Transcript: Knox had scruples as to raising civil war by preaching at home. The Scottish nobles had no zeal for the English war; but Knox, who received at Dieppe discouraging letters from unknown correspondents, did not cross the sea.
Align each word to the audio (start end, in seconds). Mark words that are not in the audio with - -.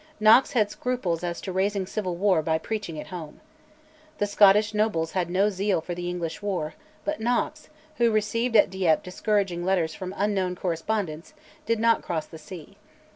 Knox 0.19 0.53
had 0.53 0.71
scruples 0.71 1.23
as 1.23 1.39
to 1.41 1.51
raising 1.51 1.85
civil 1.85 2.15
war 2.15 2.41
by 2.41 2.57
preaching 2.57 2.99
at 2.99 3.09
home. 3.13 3.39
The 4.17 4.25
Scottish 4.25 4.73
nobles 4.73 5.11
had 5.11 5.29
no 5.29 5.51
zeal 5.51 5.79
for 5.79 5.93
the 5.93 6.09
English 6.09 6.41
war; 6.41 6.73
but 7.05 7.19
Knox, 7.19 7.69
who 7.97 8.09
received 8.09 8.55
at 8.55 8.71
Dieppe 8.71 9.03
discouraging 9.03 9.63
letters 9.63 9.93
from 9.93 10.15
unknown 10.17 10.55
correspondents, 10.55 11.35
did 11.67 11.77
not 11.79 12.01
cross 12.01 12.25
the 12.25 12.39
sea. 12.39 12.77